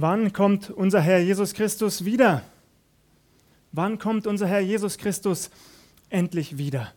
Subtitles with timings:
[0.00, 2.44] Wann kommt unser Herr Jesus Christus wieder?
[3.72, 5.50] Wann kommt unser Herr Jesus Christus
[6.08, 6.92] endlich wieder?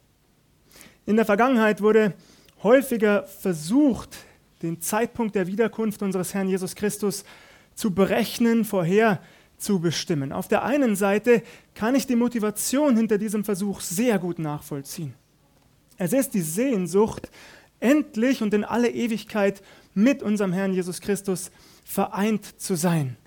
[1.08, 2.14] In der Vergangenheit wurde
[2.62, 4.18] häufiger versucht,
[4.62, 7.26] den Zeitpunkt der Wiederkunft unseres Herrn Jesus Christus
[7.74, 9.20] zu berechnen, vorher
[9.58, 10.32] zu bestimmen.
[10.32, 11.42] Auf der einen Seite
[11.74, 15.16] kann ich die Motivation hinter diesem Versuch sehr gut nachvollziehen.
[15.98, 17.32] Es ist die Sehnsucht,
[17.80, 19.64] endlich und in alle Ewigkeit
[19.96, 21.50] mit unserem Herrn Jesus Christus
[21.92, 23.18] vereint zu sein.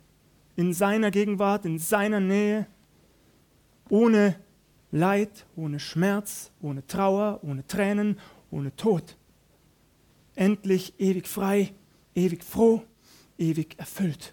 [0.56, 2.66] In seiner Gegenwart, in seiner Nähe,
[3.90, 4.36] ohne
[4.90, 8.18] Leid, ohne Schmerz, ohne Trauer, ohne Tränen,
[8.50, 9.18] ohne Tod.
[10.34, 11.74] Endlich ewig frei,
[12.14, 12.82] ewig froh,
[13.36, 14.32] ewig erfüllt.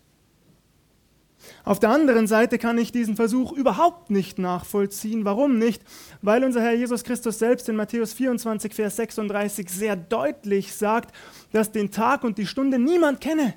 [1.65, 5.25] Auf der anderen Seite kann ich diesen Versuch überhaupt nicht nachvollziehen.
[5.25, 5.83] Warum nicht?
[6.21, 11.13] Weil unser Herr Jesus Christus selbst in Matthäus 24, Vers 36 sehr deutlich sagt,
[11.51, 13.55] dass den Tag und die Stunde niemand kenne.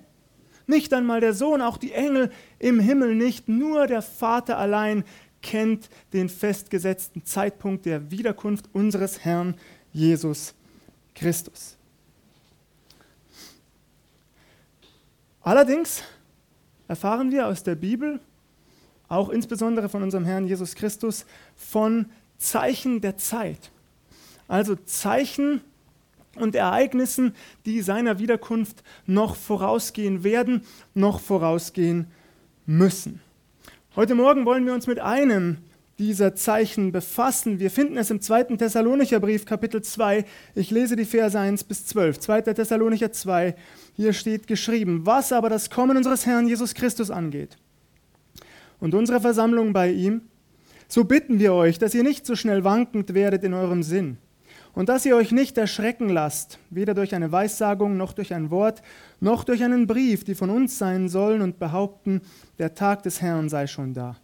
[0.66, 5.04] Nicht einmal der Sohn, auch die Engel im Himmel nicht, nur der Vater allein
[5.42, 9.54] kennt den festgesetzten Zeitpunkt der Wiederkunft unseres Herrn
[9.92, 10.54] Jesus
[11.14, 11.76] Christus.
[15.42, 16.02] Allerdings
[16.88, 18.18] erfahren wir aus der Bibel,
[19.08, 22.06] auch insbesondere von unserem Herrn Jesus Christus, von
[22.38, 23.70] Zeichen der Zeit.
[24.48, 25.60] Also Zeichen
[26.36, 27.34] und Ereignissen,
[27.66, 30.62] die seiner Wiederkunft noch vorausgehen werden,
[30.94, 32.06] noch vorausgehen
[32.66, 33.20] müssen.
[33.96, 35.58] Heute Morgen wollen wir uns mit einem
[35.98, 37.60] dieser Zeichen befassen.
[37.60, 38.56] Wir finden es im 2.
[38.56, 40.24] Thessalonicher Brief, Kapitel 2.
[40.54, 42.18] Ich lese die Verse 1 bis 12.
[42.18, 42.42] 2.
[42.42, 43.54] Thessalonicher 2.
[43.94, 47.56] Hier steht geschrieben, was aber das Kommen unseres Herrn Jesus Christus angeht
[48.80, 50.22] und unsere Versammlung bei ihm,
[50.88, 54.18] so bitten wir euch, dass ihr nicht so schnell wankend werdet in eurem Sinn
[54.74, 58.82] und dass ihr euch nicht erschrecken lasst, weder durch eine Weissagung noch durch ein Wort,
[59.20, 62.22] noch durch einen Brief, die von uns sein sollen und behaupten,
[62.58, 64.16] der Tag des Herrn sei schon da.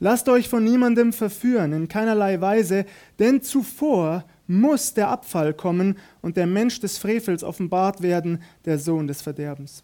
[0.00, 2.84] Lasst euch von niemandem verführen, in keinerlei Weise,
[3.18, 9.06] denn zuvor muss der Abfall kommen und der Mensch des Frevels offenbart werden, der Sohn
[9.06, 9.82] des Verderbens.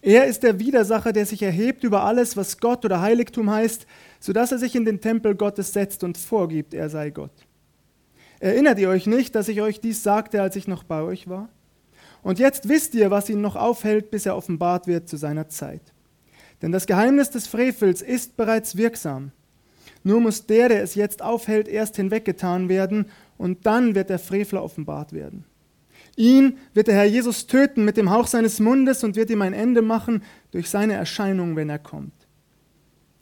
[0.00, 3.86] Er ist der Widersacher, der sich erhebt über alles, was Gott oder Heiligtum heißt,
[4.20, 7.32] sodass er sich in den Tempel Gottes setzt und vorgibt, er sei Gott.
[8.46, 11.48] Erinnert ihr euch nicht, dass ich euch dies sagte, als ich noch bei euch war?
[12.22, 15.82] Und jetzt wisst ihr, was ihn noch aufhält, bis er offenbart wird zu seiner Zeit.
[16.62, 19.32] Denn das Geheimnis des Frevels ist bereits wirksam.
[20.04, 24.62] Nur muss der, der es jetzt aufhält, erst hinweggetan werden, und dann wird der Frevler
[24.62, 25.44] offenbart werden.
[26.14, 29.54] Ihn wird der Herr Jesus töten mit dem Hauch seines Mundes und wird ihm ein
[29.54, 32.14] Ende machen durch seine Erscheinung, wenn er kommt.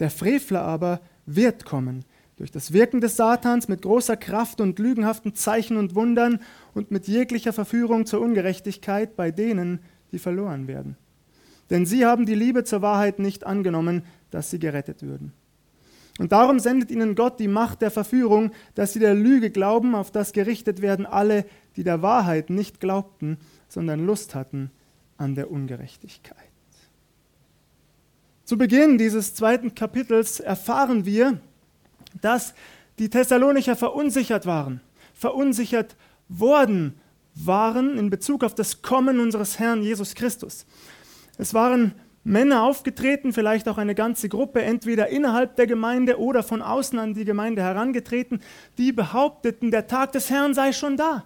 [0.01, 2.05] Der Frevler aber wird kommen,
[2.37, 6.41] durch das Wirken des Satans mit großer Kraft und lügenhaften Zeichen und Wundern
[6.75, 9.81] und mit jeglicher Verführung zur Ungerechtigkeit bei denen,
[10.13, 10.97] die verloren werden.
[11.71, 15.33] Denn sie haben die Liebe zur Wahrheit nicht angenommen, dass sie gerettet würden.
[16.19, 20.13] Und darum sendet ihnen Gott die Macht der Verführung, dass sie der Lüge glauben, auf
[20.13, 21.45] das gerichtet werden alle,
[21.77, 24.71] die der Wahrheit nicht glaubten, sondern Lust hatten
[25.17, 26.37] an der Ungerechtigkeit.
[28.45, 31.41] Zu Beginn dieses zweiten Kapitels erfahren wir,
[32.21, 32.55] dass
[32.99, 34.81] die Thessalonicher verunsichert waren,
[35.15, 35.97] verunsichert
[36.29, 36.95] worden
[37.35, 40.67] waren in Bezug auf das Kommen unseres Herrn Jesus Christus.
[41.39, 46.63] Es waren Männer aufgetreten, vielleicht auch eine ganze Gruppe, entweder innerhalb der Gemeinde oder von
[46.63, 48.41] außen an die Gemeinde herangetreten,
[48.79, 51.25] die behaupteten, der Tag des Herrn sei schon da.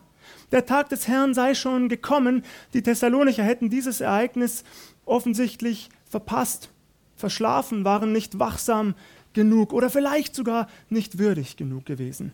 [0.50, 2.42] Der Tag des Herrn sei schon gekommen.
[2.74, 4.64] Die Thessalonicher hätten dieses Ereignis
[5.04, 6.70] offensichtlich verpasst,
[7.16, 8.94] verschlafen, waren nicht wachsam
[9.38, 12.32] genug oder vielleicht sogar nicht würdig genug gewesen,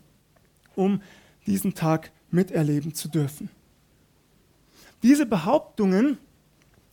[0.74, 1.02] um
[1.46, 3.50] diesen Tag miterleben zu dürfen.
[5.02, 6.16] Diese Behauptungen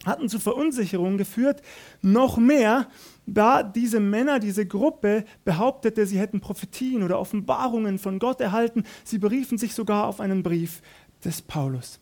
[0.06, 1.62] hatten zu Verunsicherung geführt.
[2.02, 2.90] Noch mehr,
[3.26, 8.84] da diese Männer, diese Gruppe behauptete, sie hätten Prophetien oder Offenbarungen von Gott erhalten.
[9.06, 10.82] Sie beriefen sich sogar auf einen Brief
[11.24, 12.02] des Paulus.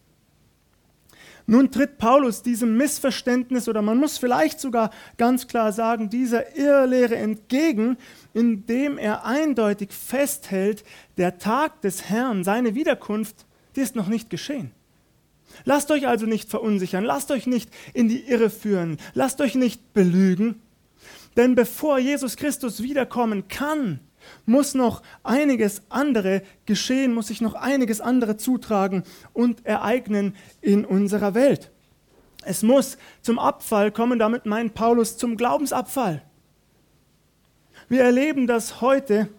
[1.49, 7.15] Nun tritt Paulus diesem Missverständnis oder man muss vielleicht sogar ganz klar sagen, dieser Irrlehre
[7.15, 7.97] entgegen,
[8.35, 10.83] indem er eindeutig festhält,
[11.17, 14.69] der Tag des Herrn, seine Wiederkunft, die ist noch nicht geschehen.
[15.65, 19.95] Lasst euch also nicht verunsichern, lasst euch nicht in die Irre führen, lasst euch nicht
[19.95, 20.61] belügen.
[21.35, 24.01] Denn bevor Jesus Christus wiederkommen kann,
[24.45, 31.33] muss noch einiges andere geschehen, muss sich noch einiges andere zutragen und ereignen in unserer
[31.33, 31.71] Welt.
[32.43, 36.21] Es muss zum Abfall kommen, damit meint Paulus zum Glaubensabfall.
[37.89, 39.29] Wir erleben das heute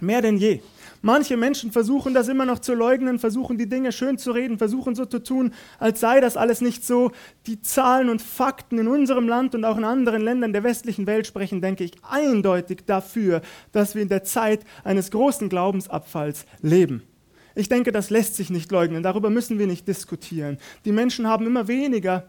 [0.00, 0.60] mehr denn je.
[1.06, 4.96] Manche Menschen versuchen das immer noch zu leugnen, versuchen die Dinge schön zu reden, versuchen
[4.96, 7.12] so zu tun, als sei das alles nicht so.
[7.46, 11.28] Die Zahlen und Fakten in unserem Land und auch in anderen Ländern der westlichen Welt
[11.28, 17.04] sprechen, denke ich, eindeutig dafür, dass wir in der Zeit eines großen Glaubensabfalls leben.
[17.54, 20.58] Ich denke, das lässt sich nicht leugnen, darüber müssen wir nicht diskutieren.
[20.84, 22.28] Die Menschen haben immer weniger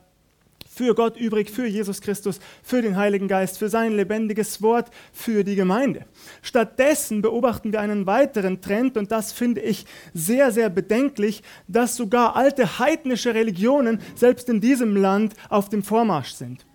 [0.77, 5.43] für Gott übrig, für Jesus Christus, für den Heiligen Geist, für sein lebendiges Wort, für
[5.43, 6.05] die Gemeinde.
[6.43, 12.35] Stattdessen beobachten wir einen weiteren Trend und das finde ich sehr, sehr bedenklich, dass sogar
[12.35, 16.65] alte heidnische Religionen selbst in diesem Land auf dem Vormarsch sind.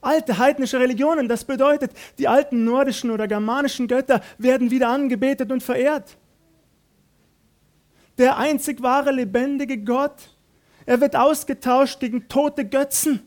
[0.00, 5.62] Alte heidnische Religionen, das bedeutet, die alten nordischen oder germanischen Götter werden wieder angebetet und
[5.62, 6.16] verehrt.
[8.18, 10.31] Der einzig wahre lebendige Gott
[10.86, 13.20] er wird ausgetauscht gegen tote Götzen.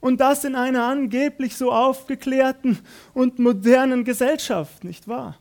[0.00, 2.78] Und das in einer angeblich so aufgeklärten
[3.14, 5.38] und modernen Gesellschaft, nicht wahr?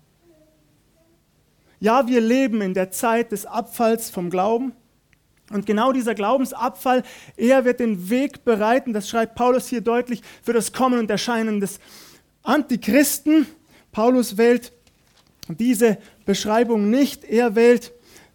[1.80, 4.74] Ja, wir leben in der Zeit des Abfalls vom Glauben.
[5.52, 7.04] Und genau dieser Glaubensabfall,
[7.38, 11.62] er wird den Weg bereiten, das schreibt Paulus hier deutlich, für das Kommen und Erscheinen
[11.62, 11.80] des
[12.44, 13.46] Antichristen.
[13.92, 14.74] Paulus wählt
[15.48, 17.94] diese Beschreibung nicht, er wählt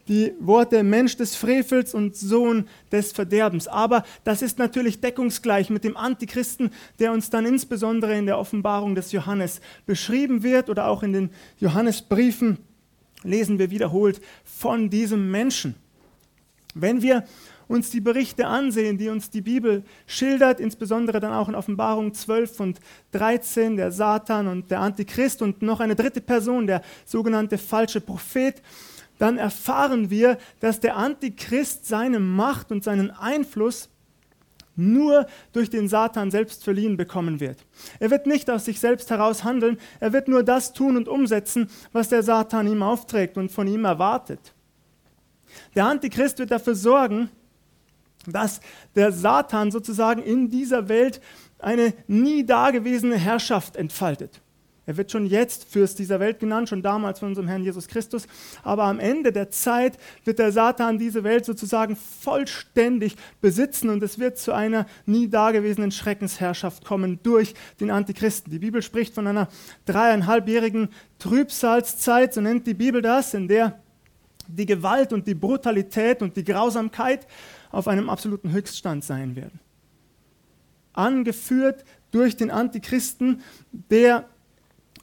[0.09, 3.69] die Worte Mensch des Frevels und Sohn des Verderbens.
[3.69, 8.95] Aber das ist natürlich deckungsgleich mit dem Antichristen, der uns dann insbesondere in der Offenbarung
[8.95, 12.59] des Johannes beschrieben wird oder auch in den Johannesbriefen
[13.25, 15.77] lesen wir wiederholt von diesem Menschen.
[16.75, 17.25] Wenn wir
[17.69, 22.61] uns die Berichte ansehen, die uns die Bibel schildert, insbesondere dann auch in Offenbarung 12
[22.61, 22.81] und
[23.13, 28.61] 13, der Satan und der Antichrist und noch eine dritte Person, der sogenannte falsche Prophet,
[29.23, 33.89] dann erfahren wir, dass der Antichrist seine Macht und seinen Einfluss
[34.75, 37.65] nur durch den Satan selbst verliehen bekommen wird.
[38.01, 41.71] Er wird nicht aus sich selbst heraus handeln, er wird nur das tun und umsetzen,
[41.93, 44.55] was der Satan ihm aufträgt und von ihm erwartet.
[45.77, 47.29] Der Antichrist wird dafür sorgen,
[48.27, 48.61] dass
[48.97, 51.21] der Satan sozusagen in dieser Welt
[51.61, 54.41] eine nie dagewesene Herrschaft entfaltet.
[54.93, 58.27] Er wird schon jetzt Fürst dieser Welt genannt, schon damals von unserem Herrn Jesus Christus.
[58.63, 59.97] Aber am Ende der Zeit
[60.27, 65.93] wird der Satan diese Welt sozusagen vollständig besitzen und es wird zu einer nie dagewesenen
[65.93, 68.53] Schreckensherrschaft kommen durch den Antichristen.
[68.53, 69.49] Die Bibel spricht von einer
[69.87, 73.81] dreieinhalbjährigen Trübsalzeit, so nennt die Bibel das, in der
[74.47, 77.27] die Gewalt und die Brutalität und die Grausamkeit
[77.71, 79.59] auf einem absoluten Höchststand sein werden.
[80.93, 83.41] Angeführt durch den Antichristen,
[83.73, 84.29] der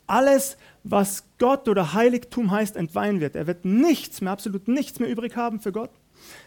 [0.09, 3.35] alles, was Gott oder Heiligtum heißt, entweihen wird.
[3.35, 5.91] Er wird nichts mehr, absolut nichts mehr übrig haben für Gott.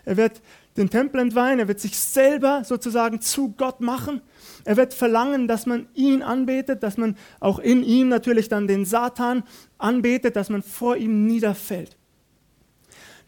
[0.04, 0.42] Er wird
[0.76, 4.20] den Tempel entweihen, er wird sich selber sozusagen zu Gott machen.
[4.64, 8.84] Er wird verlangen, dass man ihn anbetet, dass man auch in ihm natürlich dann den
[8.84, 9.44] Satan
[9.78, 11.96] anbetet, dass man vor ihm niederfällt.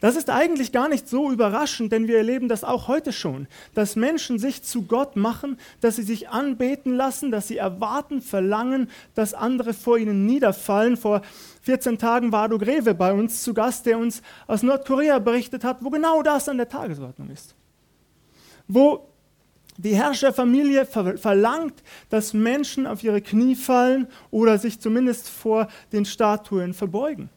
[0.01, 3.97] Das ist eigentlich gar nicht so überraschend, denn wir erleben das auch heute schon, dass
[3.97, 9.35] Menschen sich zu Gott machen, dass sie sich anbeten lassen, dass sie erwarten, verlangen, dass
[9.35, 10.97] andere vor ihnen niederfallen.
[10.97, 11.23] Vor
[11.63, 15.83] 14 Tagen war Adu Greve bei uns zu Gast, der uns aus Nordkorea berichtet hat,
[15.83, 17.55] wo genau das an der Tagesordnung ist.
[18.69, 19.09] Wo
[19.77, 26.75] die Herrscherfamilie verlangt, dass Menschen auf ihre Knie fallen oder sich zumindest vor den Statuen
[26.75, 27.31] verbeugen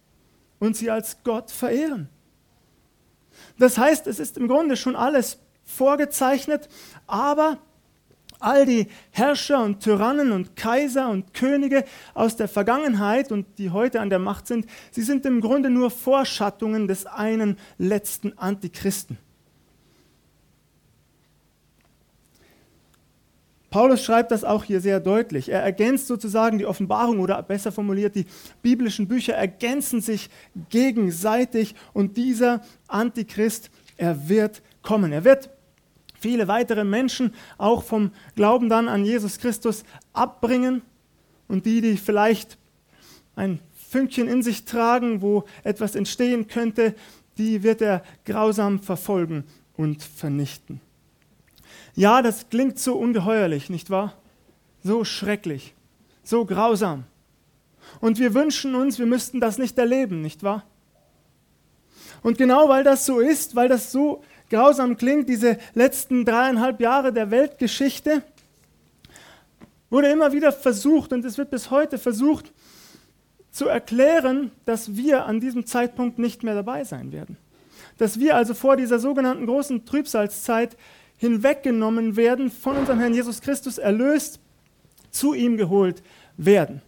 [0.59, 2.09] und sie als Gott verehren.
[3.59, 6.69] Das heißt, es ist im Grunde schon alles vorgezeichnet,
[7.07, 7.57] aber
[8.39, 13.99] all die Herrscher und Tyrannen und Kaiser und Könige aus der Vergangenheit und die heute
[13.99, 19.17] an der Macht sind, sie sind im Grunde nur Vorschattungen des einen letzten Antichristen.
[23.69, 25.49] Paulus schreibt das auch hier sehr deutlich.
[25.49, 28.25] Er ergänzt sozusagen die Offenbarung oder besser formuliert, die
[28.61, 30.29] biblischen Bücher ergänzen sich
[30.69, 35.11] gegenseitig und dieser Antichrist, er wird kommen.
[35.11, 35.49] Er wird
[36.19, 39.83] viele weitere Menschen auch vom Glauben dann an Jesus Christus
[40.13, 40.81] abbringen
[41.47, 42.57] und die, die vielleicht
[43.35, 43.59] ein
[43.89, 46.95] Fünkchen in sich tragen, wo etwas entstehen könnte,
[47.37, 49.43] die wird er grausam verfolgen
[49.75, 50.81] und vernichten.
[51.97, 54.13] Ja, das klingt so ungeheuerlich, nicht wahr?
[54.83, 55.73] So schrecklich,
[56.23, 57.05] so grausam.
[57.99, 60.63] Und wir wünschen uns, wir müssten das nicht erleben, nicht wahr?
[62.21, 67.11] Und genau weil das so ist, weil das so grausam klingt, diese letzten dreieinhalb Jahre
[67.11, 68.21] der Weltgeschichte,
[69.89, 72.53] wurde immer wieder versucht und es wird bis heute versucht
[73.49, 77.37] zu erklären, dass wir an diesem Zeitpunkt nicht mehr dabei sein werden.
[77.97, 80.77] Dass wir also vor dieser sogenannten großen Trübsalzeit
[81.17, 84.39] hinweggenommen werden, von unserem Herrn Jesus Christus erlöst,
[85.11, 86.03] zu ihm geholt
[86.37, 86.81] werden.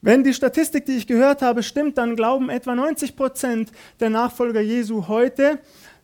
[0.00, 4.60] Wenn die Statistik, die ich gehört habe, stimmt, dann glauben etwa 90 Prozent der Nachfolger
[4.60, 5.58] Jesu heute,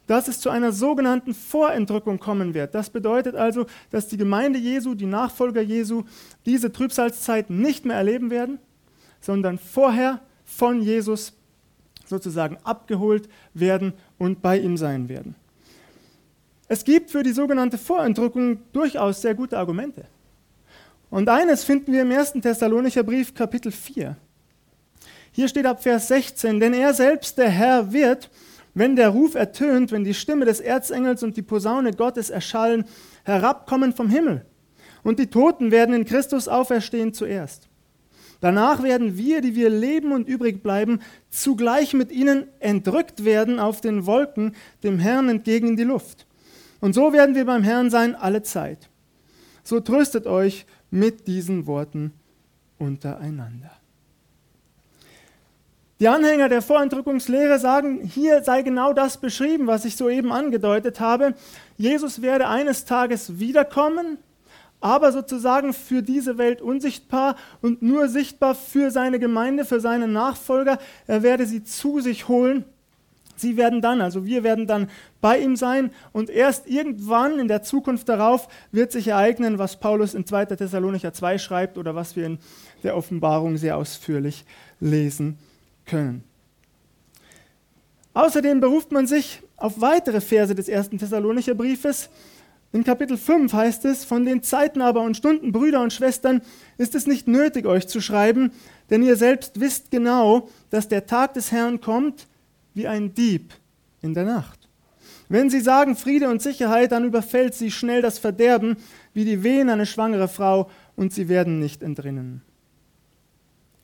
[0.06, 2.74] dass es zu einer sogenannten Vorentrückung kommen wird.
[2.74, 6.02] Das bedeutet also, dass die Gemeinde Jesu, die Nachfolger Jesu,
[6.46, 8.58] diese Trübsalzeit nicht mehr erleben werden,
[9.20, 11.34] sondern vorher von Jesus
[12.06, 15.36] sozusagen abgeholt werden und bei ihm sein werden.
[16.72, 20.04] Es gibt für die sogenannte Vorentrückung durchaus sehr gute Argumente.
[21.10, 22.34] Und eines finden wir im 1.
[22.34, 24.16] Thessalonicher Brief, Kapitel 4.
[25.32, 28.30] Hier steht ab Vers 16, denn er selbst, der Herr, wird,
[28.72, 32.84] wenn der Ruf ertönt, wenn die Stimme des Erzengels und die Posaune Gottes erschallen,
[33.24, 34.46] herabkommen vom Himmel.
[35.02, 37.68] Und die Toten werden in Christus auferstehen zuerst.
[38.40, 41.00] Danach werden wir, die wir leben und übrig bleiben,
[41.30, 46.28] zugleich mit ihnen entrückt werden auf den Wolken, dem Herrn entgegen in die Luft.
[46.80, 48.88] Und so werden wir beim Herrn sein alle Zeit.
[49.62, 52.12] So tröstet euch mit diesen Worten
[52.78, 53.70] untereinander.
[56.00, 61.34] Die Anhänger der Vorentrückungslehre sagen, hier sei genau das beschrieben, was ich soeben angedeutet habe.
[61.76, 64.16] Jesus werde eines Tages wiederkommen,
[64.80, 70.78] aber sozusagen für diese Welt unsichtbar und nur sichtbar für seine Gemeinde, für seine Nachfolger.
[71.06, 72.64] Er werde sie zu sich holen
[73.40, 74.88] Sie werden dann, also wir werden dann
[75.20, 80.14] bei ihm sein und erst irgendwann in der Zukunft darauf wird sich ereignen, was Paulus
[80.14, 80.46] in 2.
[80.46, 82.38] Thessalonicher 2 schreibt oder was wir in
[82.82, 84.44] der Offenbarung sehr ausführlich
[84.80, 85.38] lesen
[85.86, 86.24] können.
[88.12, 90.90] Außerdem beruft man sich auf weitere Verse des 1.
[90.90, 92.10] Thessalonicher Briefes.
[92.72, 96.40] In Kapitel 5 heißt es, von den Zeiten aber und Stunden, Brüder und Schwestern,
[96.78, 98.52] ist es nicht nötig, euch zu schreiben,
[98.90, 102.28] denn ihr selbst wisst genau, dass der Tag des Herrn kommt,
[102.74, 103.52] wie ein Dieb
[104.02, 104.68] in der Nacht.
[105.28, 108.76] Wenn sie sagen Friede und Sicherheit, dann überfällt sie schnell das Verderben,
[109.14, 112.42] wie die Wehen eine schwangere Frau, und sie werden nicht entrinnen.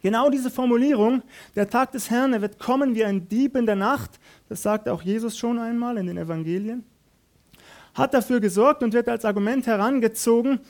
[0.02, 1.22] Genau diese Formulierung,
[1.54, 4.88] der Tag des Herrn, er wird kommen wie ein Dieb in der Nacht, das sagt
[4.88, 6.84] auch Jesus schon einmal in den Evangelien,
[7.94, 10.60] hat dafür gesorgt und wird als Argument herangezogen,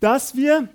[0.00, 0.68] dass wir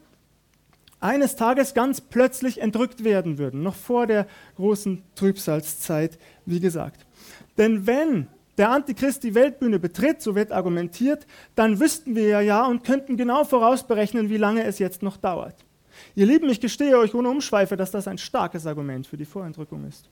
[0.99, 7.05] eines Tages ganz plötzlich entrückt werden würden, noch vor der großen Trübsalzeit, wie gesagt.
[7.57, 8.27] Denn wenn
[8.57, 13.43] der Antichrist die Weltbühne betritt, so wird argumentiert, dann wüssten wir ja und könnten genau
[13.43, 15.55] vorausberechnen, wie lange es jetzt noch dauert.
[16.15, 19.85] Ihr Lieben, ich gestehe euch ohne Umschweife, dass das ein starkes Argument für die Vorentrückung
[19.85, 20.09] ist.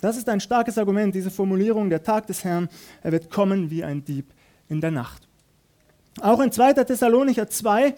[0.00, 2.68] Das ist ein starkes Argument, diese Formulierung, der Tag des Herrn,
[3.02, 4.26] er wird kommen wie ein Dieb
[4.68, 5.27] in der Nacht.
[6.22, 6.72] Auch in 2.
[6.72, 7.94] Thessalonicher 2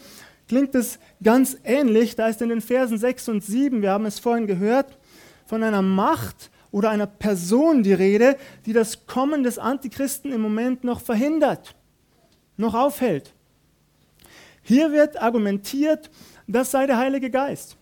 [0.49, 2.17] klingt es ganz ähnlich.
[2.17, 4.99] Da ist in den Versen 6 und 7, wir haben es vorhin gehört,
[5.47, 8.37] von einer Macht oder einer Person die Rede,
[8.67, 11.75] die das Kommen des Antichristen im Moment noch verhindert,
[12.57, 13.33] noch aufhält.
[14.62, 16.11] Hier wird argumentiert,
[16.47, 17.77] das sei der Heilige Geist.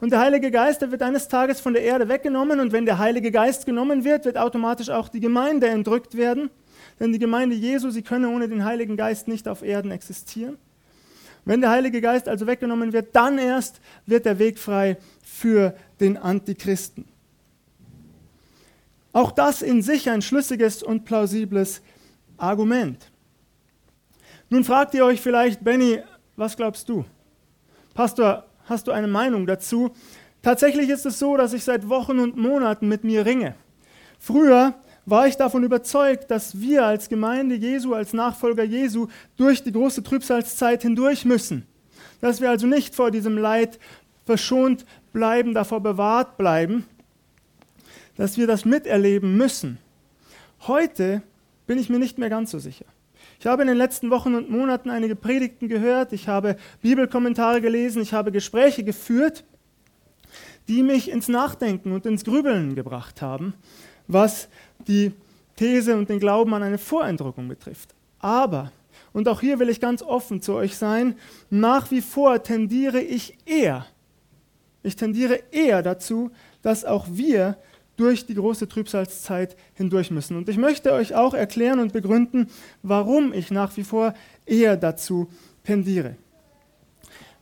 [0.00, 2.98] Und der Heilige Geist, der wird eines Tages von der Erde weggenommen und wenn der
[2.98, 6.50] Heilige Geist genommen wird, wird automatisch auch die Gemeinde entrückt werden.
[7.00, 10.58] Denn die Gemeinde Jesu, sie könne ohne den Heiligen Geist nicht auf Erden existieren.
[11.44, 16.16] Wenn der Heilige Geist also weggenommen wird, dann erst wird der Weg frei für den
[16.16, 17.06] Antichristen.
[19.12, 21.80] Auch das in sich ein schlüssiges und plausibles
[22.36, 23.10] Argument.
[24.50, 26.00] Nun fragt ihr euch vielleicht, Benny,
[26.36, 27.04] was glaubst du?
[27.94, 29.90] Pastor, hast du eine Meinung dazu?
[30.42, 33.54] Tatsächlich ist es so, dass ich seit Wochen und Monaten mit mir ringe.
[34.18, 34.74] Früher
[35.10, 40.02] war ich davon überzeugt, dass wir als Gemeinde Jesu, als Nachfolger Jesu durch die große
[40.02, 41.66] Trübsalzeit hindurch müssen.
[42.20, 43.78] Dass wir also nicht vor diesem Leid
[44.26, 46.84] verschont bleiben, davor bewahrt bleiben,
[48.16, 49.78] dass wir das miterleben müssen.
[50.66, 51.22] Heute
[51.66, 52.84] bin ich mir nicht mehr ganz so sicher.
[53.40, 58.02] Ich habe in den letzten Wochen und Monaten einige Predigten gehört, ich habe Bibelkommentare gelesen,
[58.02, 59.44] ich habe Gespräche geführt,
[60.66, 63.54] die mich ins Nachdenken und ins Grübeln gebracht haben,
[64.08, 64.48] was
[64.88, 65.12] die
[65.56, 67.94] These und den Glauben an eine Vorentrückung betrifft.
[68.18, 68.72] Aber,
[69.12, 71.16] und auch hier will ich ganz offen zu euch sein,
[71.50, 73.86] nach wie vor tendiere ich eher,
[74.82, 76.30] ich tendiere eher dazu,
[76.62, 77.56] dass auch wir
[77.96, 80.36] durch die große Trübsalzeit hindurch müssen.
[80.36, 82.48] Und ich möchte euch auch erklären und begründen,
[82.82, 84.14] warum ich nach wie vor
[84.46, 85.28] eher dazu
[85.64, 86.14] tendiere.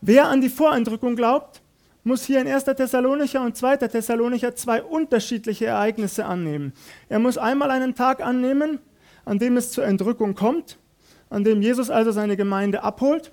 [0.01, 1.61] Wer an die Vorentrückung glaubt,
[2.07, 2.65] muss hier in 1.
[2.65, 3.79] Thessalonicher und 2.
[3.79, 6.73] Thessalonicher zwei unterschiedliche Ereignisse annehmen.
[7.09, 8.79] Er muss einmal einen Tag annehmen,
[9.25, 10.79] an dem es zur Entrückung kommt,
[11.31, 13.33] an dem Jesus also seine Gemeinde abholt.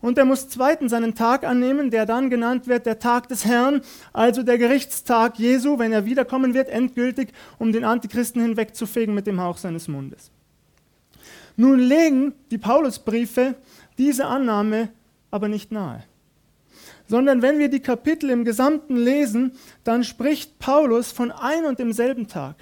[0.00, 3.80] Und er muss zweitens einen Tag annehmen, der dann genannt wird der Tag des Herrn,
[4.12, 9.40] also der Gerichtstag Jesu, wenn er wiederkommen wird, endgültig, um den Antichristen hinwegzufegen mit dem
[9.40, 10.30] Hauch seines Mundes.
[11.56, 13.56] Nun legen die Paulusbriefe
[13.98, 14.90] diese Annahme
[15.32, 16.04] aber nicht nahe.
[17.06, 19.52] Sondern wenn wir die Kapitel im Gesamten lesen,
[19.84, 22.56] dann spricht Paulus von ein und demselben Tag.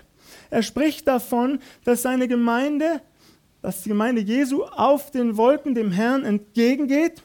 [0.51, 3.01] Er spricht davon, dass seine Gemeinde,
[3.61, 7.23] dass die Gemeinde Jesu auf den Wolken dem Herrn entgegengeht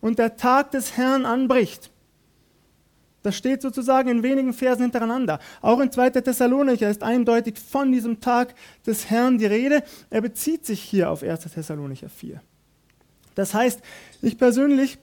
[0.00, 1.90] und der Tag des Herrn anbricht.
[3.22, 5.40] Das steht sozusagen in wenigen Versen hintereinander.
[5.60, 6.10] Auch in 2.
[6.10, 8.54] Thessalonicher ist eindeutig von diesem Tag
[8.86, 9.82] des Herrn die Rede.
[10.10, 11.40] Er bezieht sich hier auf 1.
[11.40, 12.40] Thessalonicher 4.
[13.34, 13.80] Das heißt,
[14.22, 14.98] ich persönlich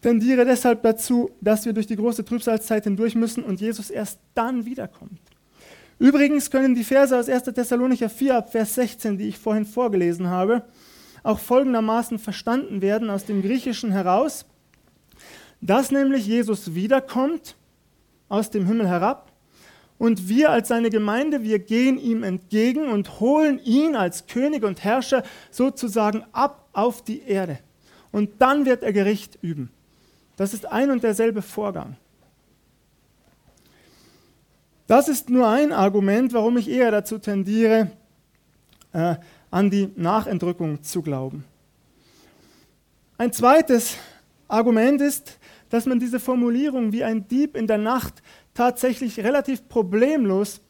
[0.00, 4.64] tendiere deshalb dazu, dass wir durch die große Trübsalzeit hindurch müssen und Jesus erst dann
[4.64, 5.20] wiederkommt.
[5.98, 7.44] Übrigens können die Verse aus 1.
[7.44, 10.62] Thessalonicher 4 ab Vers 16, die ich vorhin vorgelesen habe,
[11.24, 14.46] auch folgendermaßen verstanden werden aus dem Griechischen heraus,
[15.60, 17.56] dass nämlich Jesus wiederkommt
[18.28, 19.32] aus dem Himmel herab
[19.98, 24.84] und wir als seine Gemeinde, wir gehen ihm entgegen und holen ihn als König und
[24.84, 27.58] Herrscher sozusagen ab auf die Erde.
[28.12, 29.70] Und dann wird er Gericht üben.
[30.38, 31.96] Das ist ein und derselbe Vorgang.
[34.86, 37.90] Das ist nur ein Argument, warum ich eher dazu tendiere,
[38.92, 39.16] äh,
[39.50, 41.44] an die Nachentrückung zu glauben.
[43.18, 43.96] Ein zweites
[44.46, 45.38] Argument ist,
[45.70, 48.22] dass man diese Formulierung wie ein Dieb in der Nacht
[48.54, 50.60] tatsächlich relativ problemlos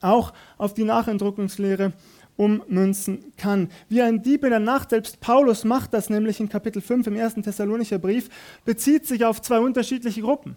[0.00, 1.92] auch auf die Nachentrückungslehre
[2.38, 3.68] ummünzen kann.
[3.90, 7.16] Wie ein Dieb in der Nacht, selbst Paulus macht das nämlich in Kapitel 5 im
[7.16, 8.30] ersten Thessalonicher Brief,
[8.64, 10.56] bezieht sich auf zwei unterschiedliche Gruppen.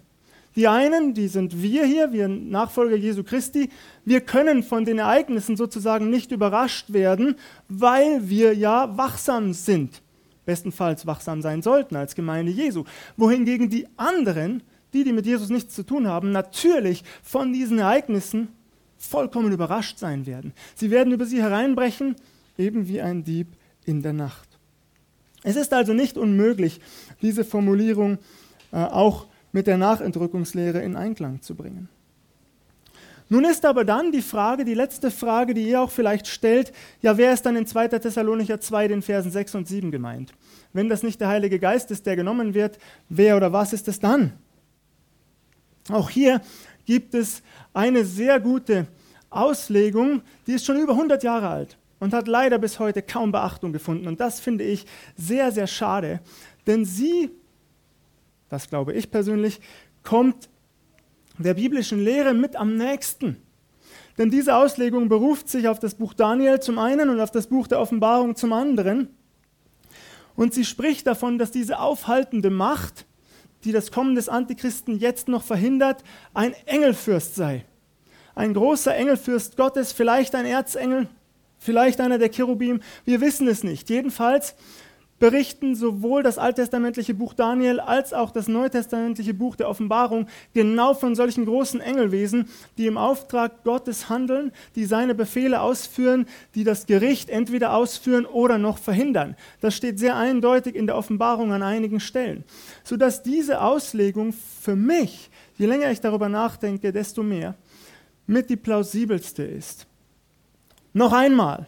[0.55, 3.69] Die einen, die sind wir hier, wir Nachfolger Jesu Christi,
[4.05, 7.35] wir können von den Ereignissen sozusagen nicht überrascht werden,
[7.67, 10.01] weil wir ja wachsam sind
[10.45, 12.83] bestenfalls wachsam sein sollten als Gemeinde Jesu.
[13.17, 18.49] Wohingegen die anderen, die, die mit Jesus nichts zu tun haben, natürlich von diesen Ereignissen
[19.01, 20.53] vollkommen überrascht sein werden.
[20.75, 22.15] Sie werden über sie hereinbrechen,
[22.57, 23.47] eben wie ein Dieb
[23.85, 24.47] in der Nacht.
[25.43, 26.79] Es ist also nicht unmöglich,
[27.21, 28.19] diese Formulierung
[28.71, 31.89] äh, auch mit der Nachentrückungslehre in Einklang zu bringen.
[33.27, 37.17] Nun ist aber dann die Frage, die letzte Frage, die ihr auch vielleicht stellt, ja,
[37.17, 37.87] wer ist dann in 2.
[37.87, 40.33] Thessalonicher 2 den Versen 6 und 7 gemeint?
[40.73, 42.77] Wenn das nicht der Heilige Geist ist, der genommen wird,
[43.07, 44.33] wer oder was ist es dann?
[45.89, 46.41] Auch hier
[46.85, 47.41] gibt es
[47.73, 48.87] eine sehr gute
[49.29, 53.71] Auslegung, die ist schon über 100 Jahre alt und hat leider bis heute kaum Beachtung
[53.71, 54.07] gefunden.
[54.07, 56.19] Und das finde ich sehr, sehr schade,
[56.67, 57.29] denn sie,
[58.49, 59.61] das glaube ich persönlich,
[60.03, 60.49] kommt
[61.37, 63.37] der biblischen Lehre mit am nächsten.
[64.17, 67.67] Denn diese Auslegung beruft sich auf das Buch Daniel zum einen und auf das Buch
[67.67, 69.07] der Offenbarung zum anderen.
[70.35, 73.05] Und sie spricht davon, dass diese aufhaltende Macht,
[73.63, 77.65] die das Kommen des Antichristen jetzt noch verhindert, ein Engelfürst sei.
[78.35, 81.07] Ein großer Engelfürst Gottes, vielleicht ein Erzengel,
[81.57, 83.89] vielleicht einer der Cherubim, wir wissen es nicht.
[83.89, 84.55] Jedenfalls
[85.21, 91.13] berichten sowohl das alttestamentliche Buch Daniel als auch das neutestamentliche Buch der Offenbarung genau von
[91.13, 97.29] solchen großen Engelwesen, die im Auftrag Gottes handeln, die seine Befehle ausführen, die das Gericht
[97.29, 99.35] entweder ausführen oder noch verhindern.
[99.59, 102.43] Das steht sehr eindeutig in der Offenbarung an einigen Stellen,
[102.83, 107.53] sodass diese Auslegung für mich, je länger ich darüber nachdenke, desto mehr
[108.25, 109.85] mit die plausibelste ist.
[110.93, 111.67] Noch einmal,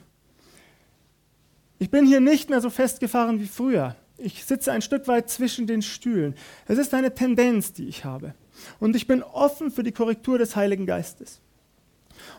[1.83, 3.97] ich bin hier nicht mehr so festgefahren wie früher.
[4.17, 6.33] Ich sitze ein Stück weit zwischen den Stühlen.
[6.65, 8.35] Es ist eine Tendenz, die ich habe.
[8.79, 11.41] Und ich bin offen für die Korrektur des Heiligen Geistes.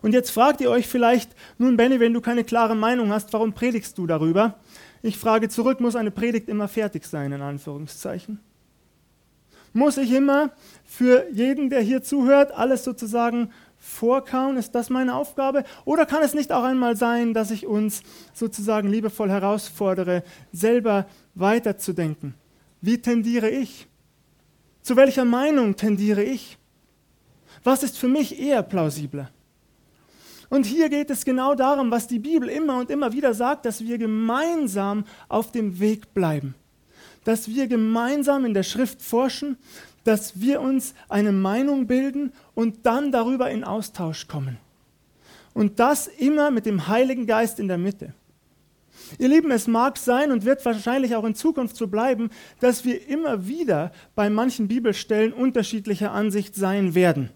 [0.01, 3.53] Und jetzt fragt ihr euch vielleicht, nun Benny, wenn du keine klare Meinung hast, warum
[3.53, 4.59] predigst du darüber?
[5.03, 8.41] Ich frage zurück, muss eine Predigt immer fertig sein, in Anführungszeichen?
[9.75, 10.53] Muss ich immer
[10.87, 13.51] für jeden, der hier zuhört, alles sozusagen
[13.85, 14.57] vorkauen?
[14.57, 15.63] Ist das meine Aufgabe?
[15.85, 22.35] Oder kann es nicht auch einmal sein, dass ich uns sozusagen liebevoll herausfordere, selber weiterzudenken?
[22.81, 23.87] Wie tendiere ich?
[24.83, 26.59] Zu welcher Meinung tendiere ich?
[27.63, 29.31] Was ist für mich eher plausibler?
[30.49, 33.83] Und hier geht es genau darum, was die Bibel immer und immer wieder sagt, dass
[33.83, 36.55] wir gemeinsam auf dem Weg bleiben.
[37.25, 39.57] Dass wir gemeinsam in der Schrift forschen,
[40.05, 44.59] dass wir uns eine Meinung bilden und dann darüber in Austausch kommen.
[45.55, 48.13] Und das immer mit dem Heiligen Geist in der Mitte.
[49.19, 53.07] Ihr Lieben, es mag sein und wird wahrscheinlich auch in Zukunft so bleiben, dass wir
[53.09, 57.31] immer wieder bei manchen Bibelstellen unterschiedlicher Ansicht sein werden.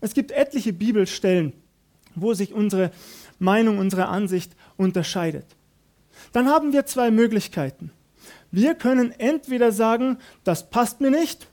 [0.00, 1.52] Es gibt etliche Bibelstellen,
[2.14, 2.90] wo sich unsere
[3.38, 5.46] Meinung, unsere Ansicht unterscheidet.
[6.32, 7.90] Dann haben wir zwei Möglichkeiten.
[8.56, 11.46] Wir können entweder sagen, das passt mir nicht,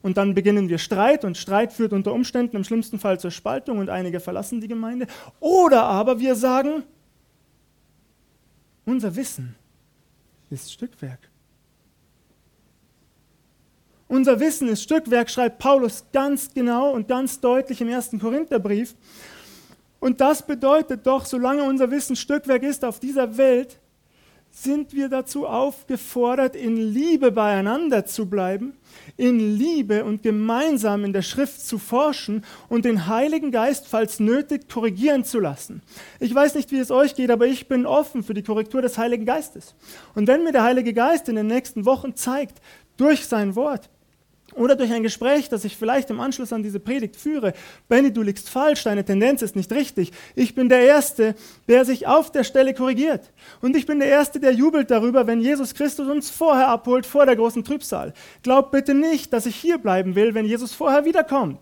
[0.00, 3.76] und dann beginnen wir Streit und Streit führt unter Umständen im schlimmsten Fall zur Spaltung
[3.76, 5.06] und einige verlassen die Gemeinde.
[5.38, 6.82] Oder aber wir sagen,
[8.86, 9.54] unser Wissen
[10.48, 11.20] ist Stückwerk.
[14.08, 18.94] Unser Wissen ist Stückwerk, schreibt Paulus ganz genau und ganz deutlich im ersten Korintherbrief.
[20.00, 23.78] Und das bedeutet doch, solange unser Wissen Stückwerk ist auf dieser Welt,
[24.56, 28.74] sind wir dazu aufgefordert, in Liebe beieinander zu bleiben,
[29.16, 34.68] in Liebe und gemeinsam in der Schrift zu forschen und den Heiligen Geist, falls nötig,
[34.68, 35.82] korrigieren zu lassen.
[36.20, 38.96] Ich weiß nicht, wie es euch geht, aber ich bin offen für die Korrektur des
[38.96, 39.74] Heiligen Geistes.
[40.14, 42.60] Und wenn mir der Heilige Geist in den nächsten Wochen zeigt,
[42.96, 43.90] durch sein Wort,
[44.52, 47.54] oder durch ein Gespräch, das ich vielleicht im Anschluss an diese Predigt führe.
[47.88, 50.12] Benny, du liegst falsch, deine Tendenz ist nicht richtig.
[50.34, 51.34] Ich bin der Erste,
[51.68, 53.32] der sich auf der Stelle korrigiert.
[53.60, 57.26] Und ich bin der Erste, der jubelt darüber, wenn Jesus Christus uns vorher abholt, vor
[57.26, 58.12] der großen Trübsal.
[58.42, 61.58] Glaub bitte nicht, dass ich hier bleiben will, wenn Jesus vorher wiederkommt.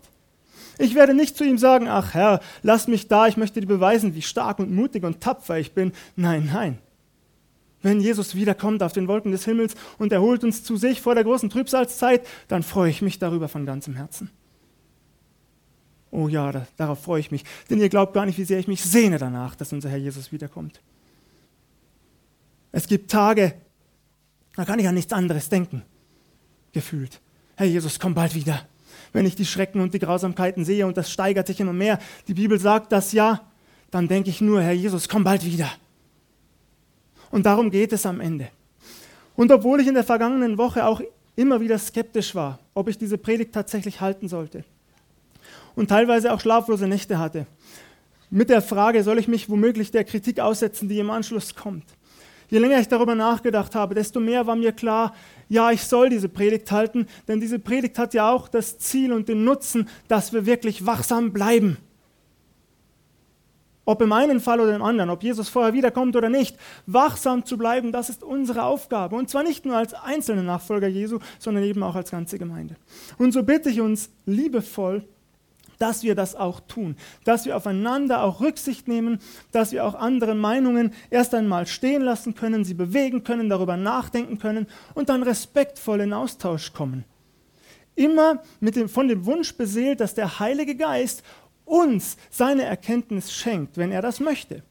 [0.77, 4.15] Ich werde nicht zu ihm sagen, ach Herr, lass mich da, ich möchte dir beweisen,
[4.15, 5.93] wie stark und mutig und tapfer ich bin.
[6.15, 6.79] Nein, nein
[7.83, 11.15] wenn Jesus wiederkommt auf den Wolken des Himmels und er holt uns zu sich vor
[11.15, 14.31] der großen Trübsalzeit, dann freue ich mich darüber von ganzem Herzen.
[16.09, 18.67] Oh ja, da, darauf freue ich mich, denn ihr glaubt gar nicht, wie sehr ich
[18.67, 20.79] mich sehne danach, dass unser Herr Jesus wiederkommt.
[22.71, 23.53] Es gibt Tage,
[24.55, 25.83] da kann ich an nichts anderes denken,
[26.71, 27.19] gefühlt.
[27.55, 28.65] Herr Jesus, komm bald wieder.
[29.11, 32.33] Wenn ich die Schrecken und die Grausamkeiten sehe und das steigert sich immer mehr, die
[32.33, 33.41] Bibel sagt das ja,
[33.91, 35.69] dann denke ich nur, Herr Jesus, komm bald wieder.
[37.33, 38.49] Und darum geht es am Ende.
[39.35, 41.01] Und obwohl ich in der vergangenen Woche auch
[41.35, 44.63] immer wieder skeptisch war, ob ich diese Predigt tatsächlich halten sollte
[45.73, 47.47] und teilweise auch schlaflose Nächte hatte,
[48.29, 51.85] mit der Frage, soll ich mich womöglich der Kritik aussetzen, die im Anschluss kommt.
[52.51, 55.15] Je länger ich darüber nachgedacht habe, desto mehr war mir klar,
[55.49, 59.27] ja, ich soll diese Predigt halten, denn diese Predigt hat ja auch das Ziel und
[59.27, 61.77] den Nutzen, dass wir wirklich wachsam bleiben.
[63.85, 67.57] Ob im einen Fall oder im anderen, ob Jesus vorher wiederkommt oder nicht, wachsam zu
[67.57, 69.15] bleiben, das ist unsere Aufgabe.
[69.15, 72.75] Und zwar nicht nur als einzelne Nachfolger Jesu, sondern eben auch als ganze Gemeinde.
[73.17, 75.03] Und so bitte ich uns liebevoll,
[75.79, 79.19] dass wir das auch tun, dass wir aufeinander auch Rücksicht nehmen,
[79.51, 84.39] dass wir auch andere Meinungen erst einmal stehen lassen können, sie bewegen können, darüber nachdenken
[84.39, 87.03] können und dann respektvoll in Austausch kommen.
[87.95, 91.21] Immer mit dem, von dem Wunsch beseelt, dass der Heilige Geist
[91.65, 94.63] uns seine Erkenntnis schenkt, wenn er das möchte.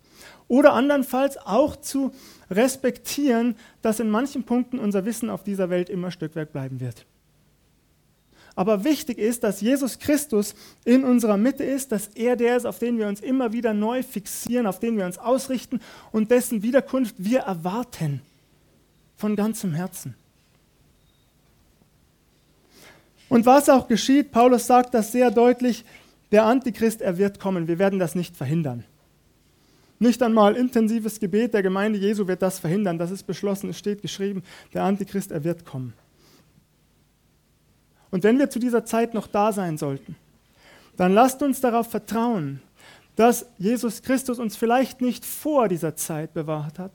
[0.48, 2.12] Oder andernfalls auch zu
[2.50, 7.06] respektieren, dass in manchen Punkten unser Wissen auf dieser Welt immer Stückwerk bleiben wird.
[8.54, 12.78] Aber wichtig ist, dass Jesus Christus in unserer Mitte ist, dass er der ist, auf
[12.78, 17.14] den wir uns immer wieder neu fixieren, auf den wir uns ausrichten und dessen Wiederkunft
[17.18, 18.20] wir erwarten.
[19.16, 20.14] Von ganzem Herzen.
[23.28, 25.86] Und was auch geschieht, Paulus sagt das sehr deutlich,
[26.32, 27.68] der Antichrist, er wird kommen.
[27.68, 28.84] Wir werden das nicht verhindern.
[29.98, 32.98] Nicht einmal intensives Gebet der Gemeinde Jesu wird das verhindern.
[32.98, 34.42] Das ist beschlossen, es steht geschrieben,
[34.74, 35.92] der Antichrist, er wird kommen.
[38.10, 40.16] Und wenn wir zu dieser Zeit noch da sein sollten,
[40.96, 42.60] dann lasst uns darauf vertrauen,
[43.14, 46.92] dass Jesus Christus uns vielleicht nicht vor dieser Zeit bewahrt hat,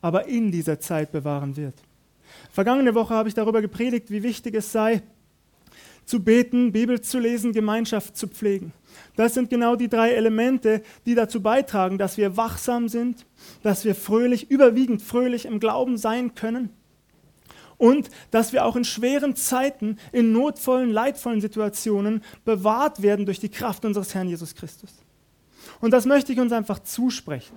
[0.00, 1.74] aber in dieser Zeit bewahren wird.
[2.52, 5.02] Vergangene Woche habe ich darüber gepredigt, wie wichtig es sei,
[6.06, 8.72] zu beten, Bibel zu lesen, Gemeinschaft zu pflegen.
[9.16, 13.26] Das sind genau die drei Elemente, die dazu beitragen, dass wir wachsam sind,
[13.62, 16.70] dass wir fröhlich, überwiegend fröhlich im Glauben sein können
[17.76, 23.50] und dass wir auch in schweren Zeiten, in notvollen, leidvollen Situationen bewahrt werden durch die
[23.50, 24.90] Kraft unseres Herrn Jesus Christus.
[25.80, 27.56] Und das möchte ich uns einfach zusprechen.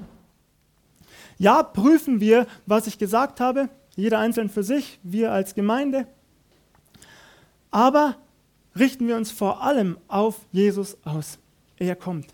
[1.37, 6.07] Ja, prüfen wir, was ich gesagt habe, jeder einzeln für sich, wir als Gemeinde.
[7.71, 8.17] Aber
[8.79, 11.39] richten wir uns vor allem auf Jesus aus.
[11.77, 12.27] Er kommt.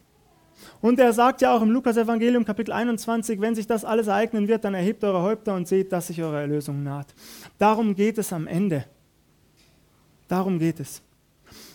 [0.81, 4.63] Und er sagt ja auch im Lukas-Evangelium, Kapitel 21, wenn sich das alles ereignen wird,
[4.63, 7.07] dann erhebt eure Häupter und seht, dass sich eure Erlösung naht.
[7.57, 8.85] Darum geht es am Ende.
[10.27, 11.01] Darum geht es.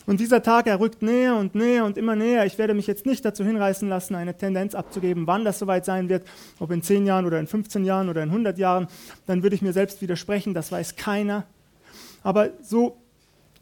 [0.07, 2.45] Und dieser Tag, er rückt näher und näher und immer näher.
[2.47, 6.09] Ich werde mich jetzt nicht dazu hinreißen lassen, eine Tendenz abzugeben, wann das soweit sein
[6.09, 6.27] wird,
[6.59, 8.89] ob in 10 Jahren oder in 15 Jahren oder in 100 Jahren.
[9.27, 11.45] Dann würde ich mir selbst widersprechen, das weiß keiner.
[12.23, 13.00] Aber so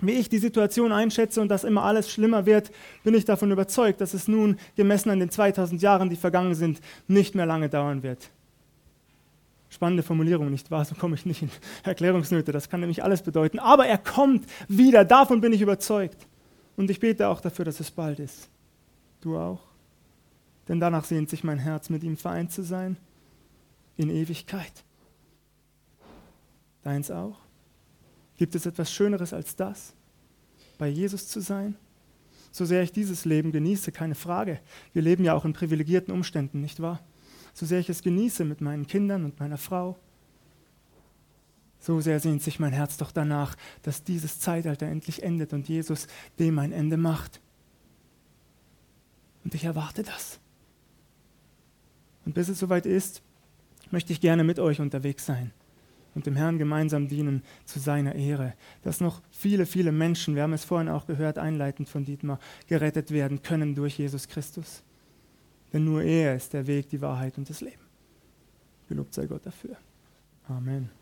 [0.00, 2.70] wie ich die Situation einschätze und dass immer alles schlimmer wird,
[3.02, 6.80] bin ich davon überzeugt, dass es nun, gemessen an den 2000 Jahren, die vergangen sind,
[7.08, 8.30] nicht mehr lange dauern wird.
[9.70, 10.84] Spannende Formulierung, nicht wahr?
[10.84, 11.50] So komme ich nicht in
[11.82, 13.58] Erklärungsnöte, das kann nämlich alles bedeuten.
[13.58, 16.26] Aber er kommt wieder, davon bin ich überzeugt.
[16.76, 18.48] Und ich bete auch dafür, dass es bald ist.
[19.20, 19.60] Du auch?
[20.68, 22.96] Denn danach sehnt sich mein Herz, mit ihm vereint zu sein,
[23.96, 24.84] in Ewigkeit.
[26.84, 27.38] Deins auch?
[28.38, 29.92] Gibt es etwas Schöneres als das,
[30.78, 31.76] bei Jesus zu sein?
[32.52, 34.60] So sehr ich dieses Leben genieße, keine Frage.
[34.94, 37.00] Wir leben ja auch in privilegierten Umständen, nicht wahr?
[37.52, 39.98] So sehr ich es genieße mit meinen Kindern und meiner Frau.
[41.80, 46.06] So sehr sehnt sich mein Herz doch danach, dass dieses Zeitalter endlich endet und Jesus
[46.38, 47.40] dem ein Ende macht.
[49.44, 50.38] Und ich erwarte das.
[52.24, 53.22] Und bis es soweit ist,
[53.90, 55.52] möchte ich gerne mit euch unterwegs sein
[56.14, 60.52] und dem Herrn gemeinsam dienen zu seiner Ehre, dass noch viele, viele Menschen, wir haben
[60.52, 64.82] es vorhin auch gehört, einleitend von Dietmar, gerettet werden können durch Jesus Christus.
[65.72, 67.82] Denn nur er ist der Weg, die Wahrheit und das Leben.
[68.88, 69.76] Gelobt sei Gott dafür.
[70.48, 70.97] Amen.